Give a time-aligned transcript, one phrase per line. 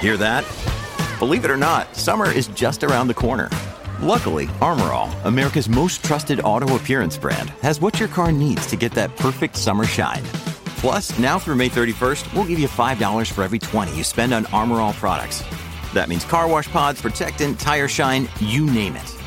[0.00, 0.46] Hear that?
[1.18, 3.50] Believe it or not, summer is just around the corner.
[4.00, 8.76] Luckily, Armor All, America's most trusted auto appearance brand, has what your car needs to
[8.76, 10.24] get that perfect summer shine.
[10.78, 14.46] Plus, now through May 31st, we'll give you $5 for every 20 you spend on
[14.46, 15.44] Armor All products.
[15.92, 19.19] That means car wash pods, protectant, tire shine, you name it.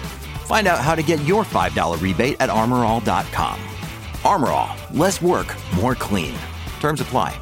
[0.45, 3.59] Find out how to get your $5 rebate at armorall.com.
[4.23, 6.35] Armor All, less work, more clean.
[6.79, 7.37] Terms apply.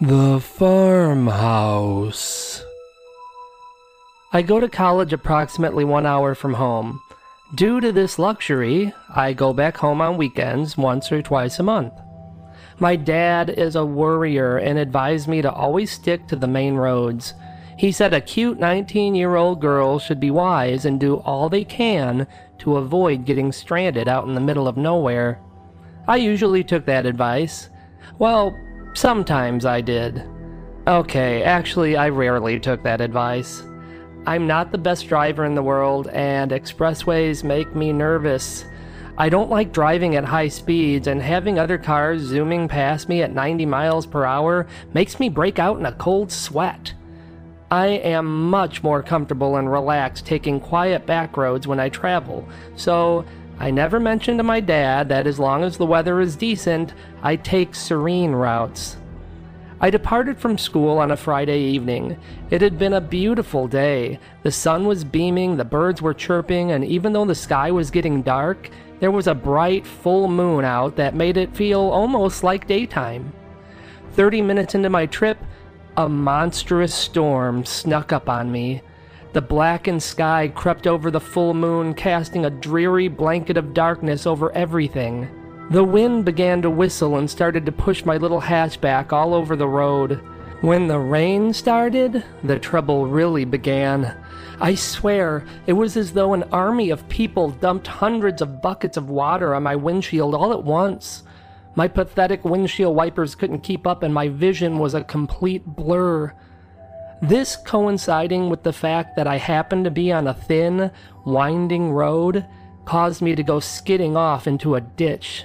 [0.00, 2.12] The farmhouse.
[4.32, 7.00] I go to college approximately one hour from home.
[7.54, 11.92] Due to this luxury, I go back home on weekends once or twice a month.
[12.82, 17.32] My dad is a worrier and advised me to always stick to the main roads.
[17.78, 21.64] He said a cute 19 year old girl should be wise and do all they
[21.64, 22.26] can
[22.58, 25.40] to avoid getting stranded out in the middle of nowhere.
[26.06, 27.70] I usually took that advice.
[28.18, 28.54] Well,
[28.94, 30.22] Sometimes I did.
[30.86, 33.62] Okay, actually, I rarely took that advice.
[34.26, 38.64] I'm not the best driver in the world, and expressways make me nervous.
[39.18, 43.34] I don't like driving at high speeds, and having other cars zooming past me at
[43.34, 46.94] 90 miles per hour makes me break out in a cold sweat.
[47.70, 53.26] I am much more comfortable and relaxed taking quiet back roads when I travel, so
[53.58, 57.36] I never mentioned to my dad that as long as the weather is decent, I
[57.36, 58.96] take serene routes.
[59.80, 62.16] I departed from school on a Friday evening.
[62.50, 64.20] It had been a beautiful day.
[64.42, 68.22] The sun was beaming, the birds were chirping, and even though the sky was getting
[68.22, 68.70] dark,
[69.02, 73.32] there was a bright, full moon out that made it feel almost like daytime.
[74.12, 75.38] Thirty minutes into my trip,
[75.96, 78.80] a monstrous storm snuck up on me.
[79.32, 84.52] The blackened sky crept over the full moon, casting a dreary blanket of darkness over
[84.52, 85.28] everything.
[85.72, 89.66] The wind began to whistle and started to push my little hatchback all over the
[89.66, 90.20] road.
[90.60, 94.16] When the rain started, the trouble really began.
[94.62, 99.10] I swear, it was as though an army of people dumped hundreds of buckets of
[99.10, 101.24] water on my windshield all at once.
[101.74, 106.32] My pathetic windshield wipers couldn't keep up, and my vision was a complete blur.
[107.20, 110.92] This coinciding with the fact that I happened to be on a thin,
[111.24, 112.46] winding road
[112.84, 115.44] caused me to go skidding off into a ditch.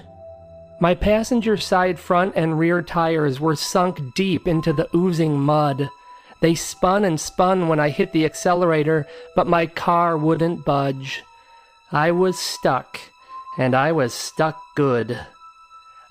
[0.79, 5.89] My passenger side front and rear tires were sunk deep into the oozing mud.
[6.39, 11.23] They spun and spun when I hit the accelerator, but my car wouldn't budge.
[11.91, 12.99] I was stuck,
[13.57, 15.19] and I was stuck good.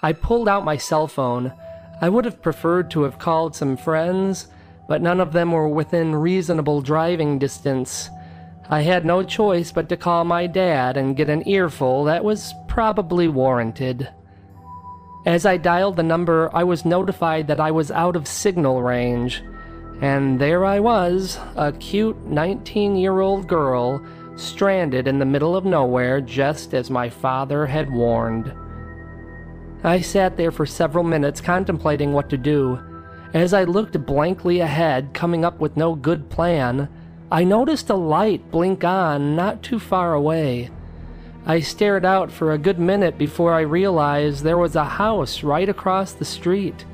[0.03, 1.53] I pulled out my cell phone.
[2.01, 4.49] I would have preferred to have called some friends,
[4.89, 8.11] but none of them were within reasonable driving distance.
[8.69, 12.53] I had no choice but to call my dad and get an earful that was
[12.67, 14.09] probably warranted.
[15.25, 19.43] As I dialed the number, I was notified that I was out of signal range.
[20.01, 24.05] And there I was, a cute 19 year old girl,
[24.37, 28.53] stranded in the middle of nowhere just as my father had warned.
[29.83, 32.79] I sat there for several minutes contemplating what to do.
[33.33, 36.89] As I looked blankly ahead, coming up with no good plan,
[37.31, 40.71] I noticed a light blink on not too far away.
[41.47, 45.69] I stared out for a good minute before I realized there was a house right
[45.69, 46.85] across the street.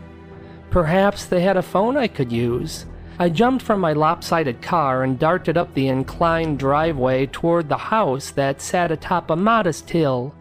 [0.71, 2.87] Perhaps they had a phone I could use.
[3.19, 8.31] I jumped from my lopsided car and darted up the inclined driveway toward the house
[8.31, 10.35] that sat atop a modest hill.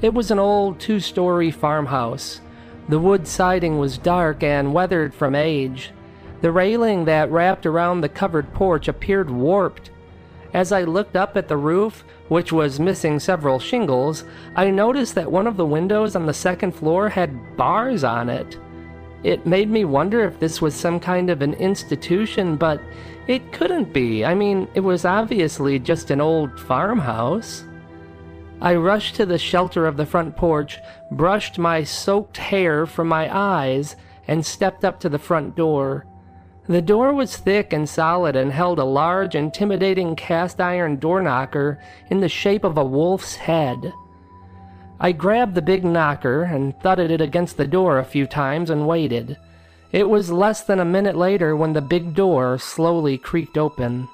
[0.00, 2.40] It was an old two story farmhouse.
[2.88, 5.92] The wood siding was dark and weathered from age.
[6.40, 9.90] The railing that wrapped around the covered porch appeared warped.
[10.54, 14.24] As I looked up at the roof, which was missing several shingles,
[14.56, 18.58] I noticed that one of the windows on the second floor had bars on it.
[19.22, 22.80] It made me wonder if this was some kind of an institution, but
[23.26, 24.24] it couldn't be.
[24.24, 27.64] I mean, it was obviously just an old farmhouse.
[28.62, 30.78] I rushed to the shelter of the front porch,
[31.10, 33.96] brushed my soaked hair from my eyes,
[34.26, 36.06] and stepped up to the front door.
[36.66, 41.82] The door was thick and solid and held a large, intimidating cast iron door knocker
[42.10, 43.92] in the shape of a wolf's head.
[45.02, 48.86] I grabbed the big knocker and thudded it against the door a few times and
[48.86, 49.38] waited.
[49.92, 54.08] It was less than a minute later when the big door slowly creaked open.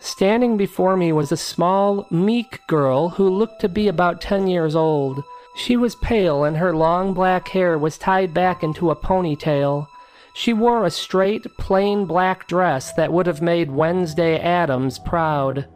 [0.00, 4.74] Standing before me was a small, meek girl who looked to be about ten years
[4.74, 5.22] old.
[5.54, 9.86] She was pale and her long black hair was tied back into a ponytail.
[10.32, 15.68] She wore a straight, plain black dress that would have made Wednesday Addams proud.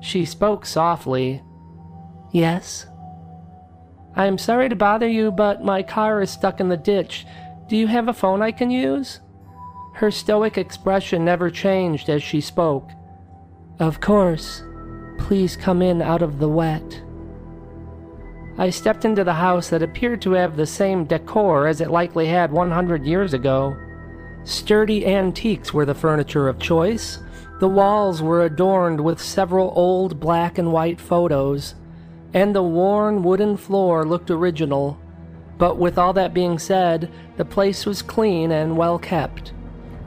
[0.00, 1.42] She spoke softly.
[2.32, 2.86] Yes?
[4.16, 7.26] I am sorry to bother you, but my car is stuck in the ditch.
[7.68, 9.20] Do you have a phone I can use?
[9.94, 12.90] Her stoic expression never changed as she spoke.
[13.78, 14.62] Of course.
[15.18, 17.02] Please come in out of the wet.
[18.58, 22.26] I stepped into the house that appeared to have the same decor as it likely
[22.26, 23.76] had 100 years ago.
[24.44, 27.18] Sturdy antiques were the furniture of choice.
[27.60, 31.74] The walls were adorned with several old black and white photos,
[32.36, 34.98] and the worn wooden floor looked original.
[35.56, 39.54] But with all that being said, the place was clean and well kept.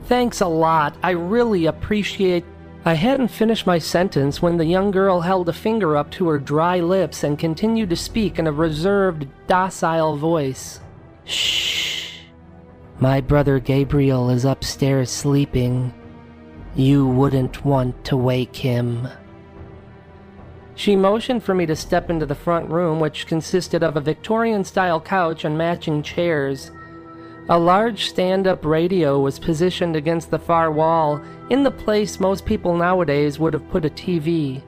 [0.04, 0.96] Thanks a lot.
[1.02, 2.44] I really appreciate
[2.84, 6.38] I hadn't finished my sentence when the young girl held a finger up to her
[6.38, 10.78] dry lips and continued to speak in a reserved, docile voice.
[11.24, 12.20] Shh.
[13.00, 15.92] My brother Gabriel is upstairs sleeping.
[16.76, 19.08] You wouldn't want to wake him.
[20.74, 24.64] She motioned for me to step into the front room, which consisted of a Victorian
[24.64, 26.70] style couch and matching chairs.
[27.48, 31.20] A large stand up radio was positioned against the far wall,
[31.50, 34.62] in the place most people nowadays would have put a TV.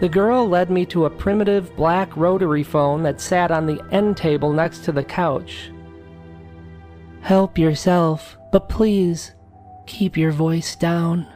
[0.00, 4.16] The girl led me to a primitive black rotary phone that sat on the end
[4.16, 5.70] table next to the couch.
[7.20, 9.32] Help yourself, but please
[9.86, 11.26] keep your voice down.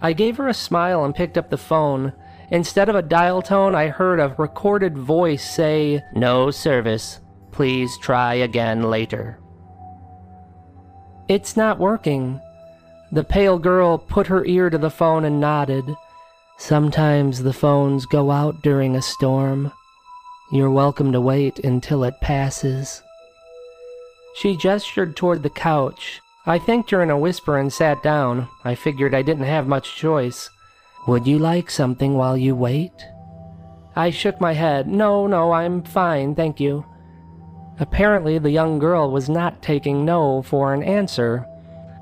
[0.00, 2.12] I gave her a smile and picked up the phone.
[2.50, 7.20] Instead of a dial tone, I heard a recorded voice say, No service.
[7.50, 9.40] Please try again later.
[11.28, 12.40] It's not working.
[13.10, 15.84] The pale girl put her ear to the phone and nodded.
[16.58, 19.72] Sometimes the phones go out during a storm.
[20.52, 23.02] You're welcome to wait until it passes.
[24.36, 26.20] She gestured toward the couch.
[26.48, 28.48] I thanked her in a whisper and sat down.
[28.64, 30.48] I figured I didn't have much choice.
[31.08, 32.92] Would you like something while you wait?
[33.96, 34.86] I shook my head.
[34.86, 36.86] No, no, I'm fine, thank you.
[37.80, 41.46] Apparently, the young girl was not taking no for an answer.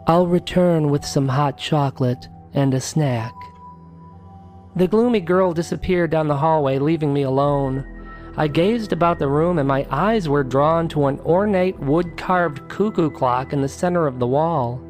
[0.07, 3.33] I'll return with some hot chocolate and a snack.
[4.77, 7.87] The gloomy girl disappeared down the hallway, leaving me alone.
[8.37, 12.69] I gazed about the room and my eyes were drawn to an ornate wood carved
[12.69, 14.81] cuckoo clock in the center of the wall.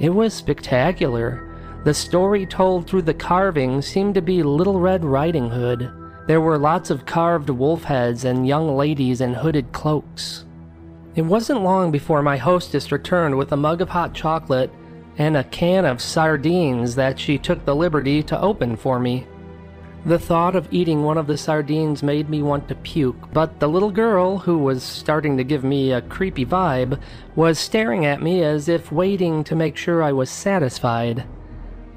[0.00, 1.46] It was spectacular.
[1.84, 5.92] The story told through the carving seemed to be Little Red Riding Hood.
[6.26, 10.44] There were lots of carved wolf heads and young ladies in hooded cloaks.
[11.14, 14.70] It wasn't long before my hostess returned with a mug of hot chocolate
[15.16, 19.26] and a can of sardines that she took the liberty to open for me.
[20.06, 23.68] The thought of eating one of the sardines made me want to puke, but the
[23.68, 26.98] little girl, who was starting to give me a creepy vibe,
[27.36, 31.24] was staring at me as if waiting to make sure I was satisfied.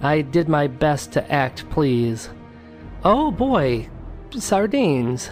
[0.01, 2.29] I did my best to act pleased.
[3.05, 3.87] Oh boy,
[4.37, 5.29] sardines.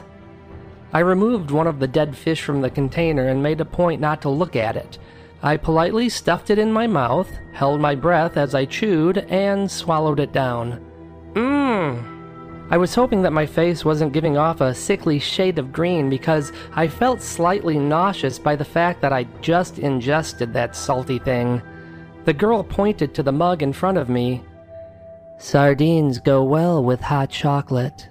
[0.93, 4.21] I removed one of the dead fish from the container and made a point not
[4.21, 4.97] to look at it.
[5.43, 10.21] I politely stuffed it in my mouth, held my breath as I chewed, and swallowed
[10.21, 10.85] it down.
[11.33, 12.10] Mmm.
[12.71, 16.53] I was hoping that my face wasn't giving off a sickly shade of green because
[16.73, 21.61] I felt slightly nauseous by the fact that I just ingested that salty thing.
[22.23, 24.41] The girl pointed to the mug in front of me.
[25.37, 28.07] Sardines go well with hot chocolate.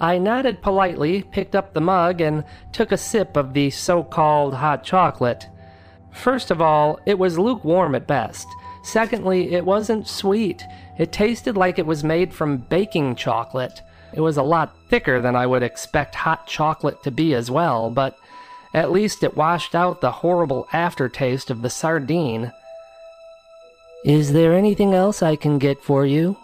[0.00, 4.54] I nodded politely, picked up the mug, and took a sip of the so called
[4.54, 5.48] hot chocolate.
[6.10, 8.46] First of all, it was lukewarm at best.
[8.84, 10.62] Secondly, it wasn't sweet.
[10.98, 13.82] It tasted like it was made from baking chocolate.
[14.12, 17.90] It was a lot thicker than I would expect hot chocolate to be as well,
[17.90, 18.16] but
[18.74, 22.52] at least it washed out the horrible aftertaste of the sardine.
[24.04, 26.36] Is there anything else I can get for you?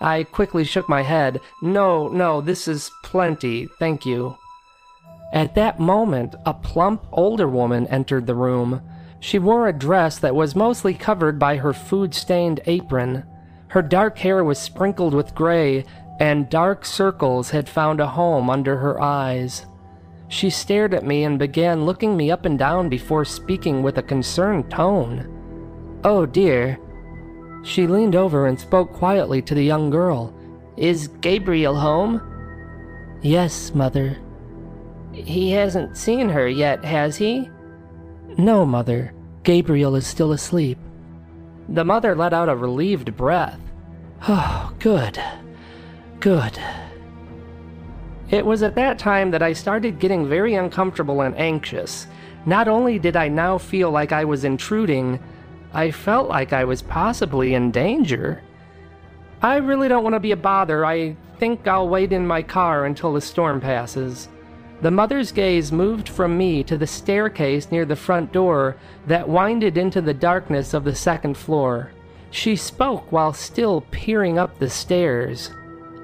[0.00, 1.40] I quickly shook my head.
[1.62, 4.36] No, no, this is plenty, thank you.
[5.32, 8.82] At that moment, a plump older woman entered the room.
[9.20, 13.24] She wore a dress that was mostly covered by her food stained apron.
[13.68, 15.84] Her dark hair was sprinkled with gray,
[16.20, 19.66] and dark circles had found a home under her eyes.
[20.28, 24.02] She stared at me and began looking me up and down before speaking with a
[24.02, 26.00] concerned tone.
[26.04, 26.78] Oh dear.
[27.64, 30.34] She leaned over and spoke quietly to the young girl.
[30.76, 32.22] Is Gabriel home?
[33.20, 34.16] Yes, Mother.
[35.12, 37.50] He hasn't seen her yet, has he?
[38.36, 39.12] No, Mother.
[39.42, 40.78] Gabriel is still asleep.
[41.70, 43.60] The mother let out a relieved breath.
[44.26, 45.22] Oh, good.
[46.20, 46.58] Good.
[48.30, 52.06] It was at that time that I started getting very uncomfortable and anxious.
[52.44, 55.18] Not only did I now feel like I was intruding,
[55.72, 58.42] I felt like I was possibly in danger.
[59.40, 60.84] I really don't want to be a bother.
[60.84, 64.28] I think I'll wait in my car until the storm passes.
[64.80, 68.76] The mother's gaze moved from me to the staircase near the front door
[69.08, 71.90] that winded into the darkness of the second floor.
[72.30, 75.50] She spoke while still peering up the stairs.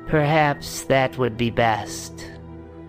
[0.09, 2.29] Perhaps that would be best.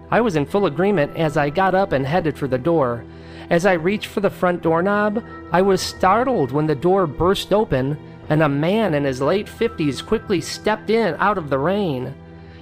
[0.10, 3.06] I was in full agreement as I got up and headed for the door.
[3.52, 7.98] As I reached for the front doorknob, I was startled when the door burst open
[8.30, 12.16] and a man in his late 50s quickly stepped in out of the rain.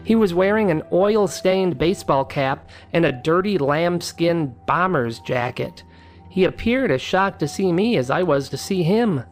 [0.03, 5.83] He was wearing an oil stained baseball cap and a dirty lambskin bomber's jacket.
[6.29, 9.23] He appeared as shocked to see me as I was to see him.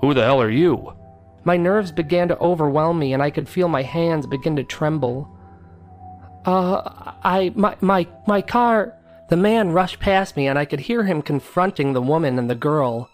[0.00, 0.94] Who the hell are you?
[1.44, 5.28] My nerves began to overwhelm me, and I could feel my hands begin to tremble.
[6.44, 8.96] Uh, I, my, my, my car.
[9.30, 12.54] The man rushed past me, and I could hear him confronting the woman and the
[12.54, 13.08] girl.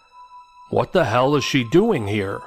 [0.71, 2.40] What the hell is she doing here?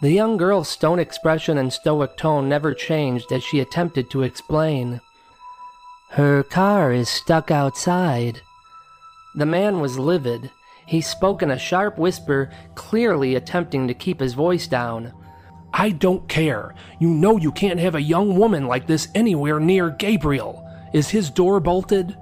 [0.00, 5.00] The young girl's stone expression and stoic tone never changed as she attempted to explain.
[6.10, 8.42] Her car is stuck outside.
[9.34, 10.52] The man was livid.
[10.86, 15.12] He spoke in a sharp whisper, clearly attempting to keep his voice down.
[15.74, 16.76] I don't care.
[17.00, 20.64] You know you can't have a young woman like this anywhere near Gabriel.
[20.94, 22.16] Is his door bolted?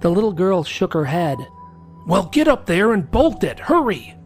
[0.00, 1.36] The little girl shook her head.
[2.06, 3.58] Well, get up there and bolt it.
[3.58, 4.16] Hurry!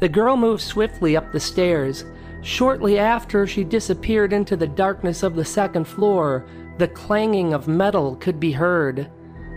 [0.00, 2.04] The girl moved swiftly up the stairs.
[2.42, 6.46] Shortly after, she disappeared into the darkness of the second floor.
[6.78, 9.10] The clanging of metal could be heard.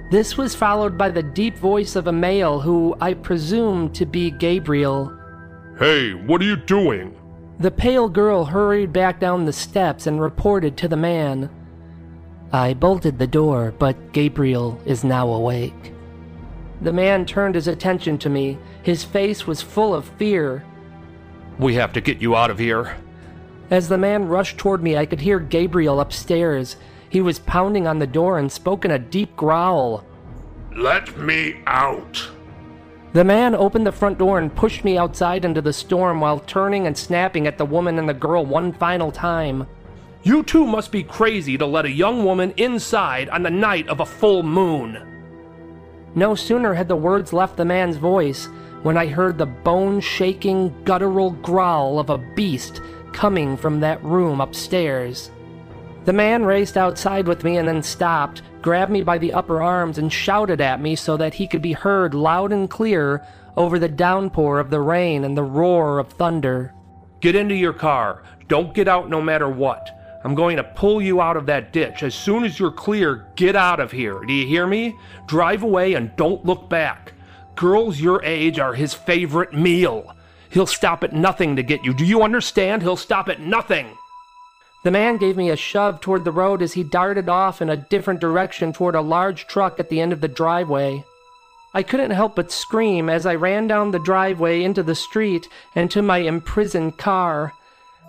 [0.10, 4.32] This was followed by the deep voice of a male who I presumed to be
[4.32, 5.18] Gabriel.
[5.80, 7.16] Hey, what are you doing?
[7.60, 11.50] The pale girl hurried back down the steps and reported to the man.
[12.52, 15.94] I bolted the door, but Gabriel is now awake.
[16.82, 18.58] The man turned his attention to me.
[18.84, 20.66] His face was full of fear.
[21.60, 22.98] We have to get you out of here.
[23.70, 26.76] As the man rushed toward me, I could hear Gabriel upstairs.
[27.10, 30.04] He was pounding on the door and spoke in a deep growl.
[30.76, 32.30] Let me out.
[33.14, 36.88] The man opened the front door and pushed me outside into the storm while turning
[36.88, 39.68] and snapping at the woman and the girl one final time.
[40.24, 44.00] You two must be crazy to let a young woman inside on the night of
[44.00, 45.08] a full moon.
[46.16, 48.48] No sooner had the words left the man's voice
[48.84, 52.82] when I heard the bone shaking, guttural growl of a beast
[53.14, 55.32] coming from that room upstairs.
[56.06, 60.00] The man raced outside with me and then stopped, grabbed me by the upper arms,
[60.00, 63.90] and shouted at me so that he could be heard loud and clear over the
[63.90, 66.74] downpour of the rain and the roar of thunder.
[67.20, 68.24] Get into your car.
[68.48, 69.98] Don't get out no matter what.
[70.24, 72.04] I'm going to pull you out of that ditch.
[72.04, 74.20] As soon as you're clear, get out of here.
[74.26, 74.96] Do you hear me?
[75.28, 77.14] Drive away and don't look back.
[77.56, 80.16] Girls your age are his favorite meal.
[80.50, 81.94] He'll stop at nothing to get you.
[81.94, 82.82] Do you understand?
[82.82, 83.96] He'll stop at nothing.
[84.84, 87.78] The man gave me a shove toward the road as he darted off in a
[87.78, 91.06] different direction toward a large truck at the end of the driveway.
[91.74, 95.90] I couldn't help but scream as I ran down the driveway into the street and
[95.92, 97.54] to my imprisoned car.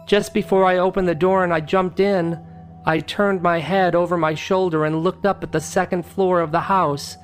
[0.06, 2.44] Just before I opened the door and I jumped in,
[2.84, 6.50] I turned my head over my shoulder and looked up at the second floor of
[6.50, 7.16] the house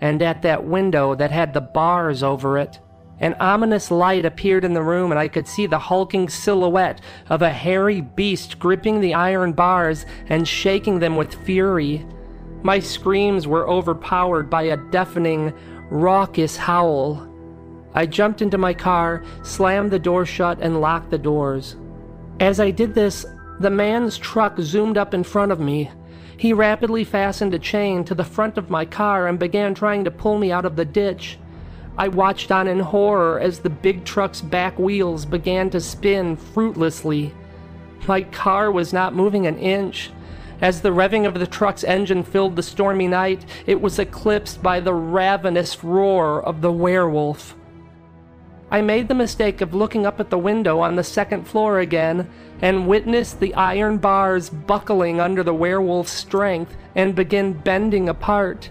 [0.00, 2.78] and at that window that had the bars over it.
[3.18, 7.00] An ominous light appeared in the room, and I could see the hulking silhouette
[7.30, 12.04] of a hairy beast gripping the iron bars and shaking them with fury.
[12.62, 15.54] My screams were overpowered by a deafening,
[15.90, 17.26] raucous howl.
[17.94, 21.76] I jumped into my car, slammed the door shut, and locked the doors.
[22.40, 23.24] As I did this,
[23.60, 25.90] the man's truck zoomed up in front of me.
[26.36, 30.10] He rapidly fastened a chain to the front of my car and began trying to
[30.10, 31.38] pull me out of the ditch.
[31.96, 37.32] I watched on in horror as the big truck's back wheels began to spin fruitlessly.
[38.06, 40.10] My car was not moving an inch.
[40.60, 44.80] As the revving of the truck's engine filled the stormy night, it was eclipsed by
[44.80, 47.54] the ravenous roar of the werewolf.
[48.70, 52.28] I made the mistake of looking up at the window on the second floor again
[52.60, 58.70] and witnessed the iron bars buckling under the werewolf's strength and begin bending apart.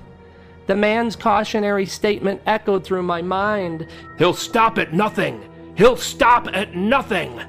[0.68, 3.88] The man's cautionary statement echoed through my mind.
[4.18, 5.42] He'll stop at nothing.
[5.76, 7.40] He'll stop at nothing.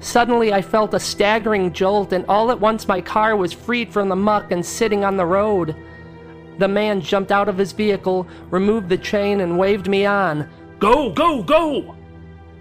[0.00, 4.10] Suddenly, I felt a staggering jolt, and all at once my car was freed from
[4.10, 5.74] the muck and sitting on the road.
[6.58, 10.50] The man jumped out of his vehicle, removed the chain, and waved me on.
[10.78, 11.96] Go, go, go!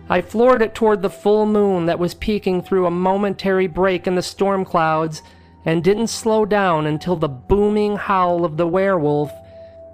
[0.10, 4.16] I floored it toward the full moon that was peeking through a momentary break in
[4.16, 5.22] the storm clouds
[5.66, 9.32] and didn't slow down until the booming howl of the werewolf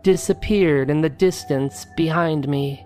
[0.01, 2.85] disappeared in the distance behind me.